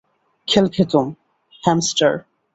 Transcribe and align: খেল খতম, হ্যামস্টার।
খেল 0.47 0.65
খতম, 0.75 1.05
হ্যামস্টার। 1.63 2.13